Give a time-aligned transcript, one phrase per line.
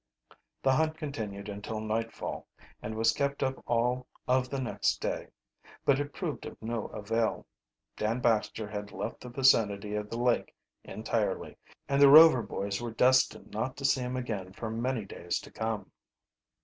[0.63, 2.47] The hunt continued until nightfall,
[2.81, 5.27] and was kept up all of the next day.
[5.85, 7.45] But it proved of no avail.
[7.97, 11.55] Dan Baxter had left the vicinity of the lake entirely,
[11.87, 15.51] and the Rover boys were destined not to see him again for many days to
[15.51, 15.91] come.